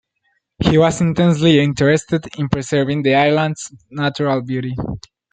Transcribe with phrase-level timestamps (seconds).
[0.57, 4.73] He was intensely interested in preserving the island's natural beauty.